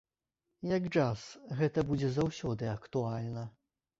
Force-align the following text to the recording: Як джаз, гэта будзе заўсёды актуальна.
Як 0.69 0.85
джаз, 0.95 1.25
гэта 1.59 1.83
будзе 1.91 2.09
заўсёды 2.15 2.69
актуальна. 2.77 3.45